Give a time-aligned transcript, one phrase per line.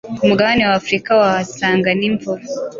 [0.17, 2.45] ku mugabane wa Afurika wahasanga ni imvubu